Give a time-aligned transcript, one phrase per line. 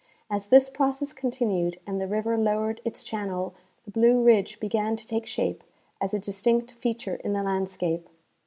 [0.31, 3.53] As this process continued and the river lowered its channel
[3.85, 5.63] the Blue ridge began to take shape
[6.01, 8.09] as a distinct feature in the land scape.